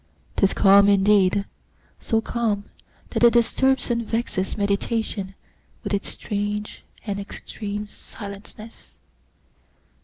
'Tis 0.37 0.55
calm 0.55 0.89
indeed! 0.89 1.45
so 1.99 2.21
calm, 2.21 2.63
that 3.11 3.23
it 3.23 3.33
disturbs 3.33 3.91
And 3.91 4.03
vexes 4.03 4.57
meditation 4.57 5.35
with 5.83 5.93
its 5.93 6.09
strange 6.09 6.83
And 7.05 7.19
extreme 7.19 7.85
silentness. 7.85 8.95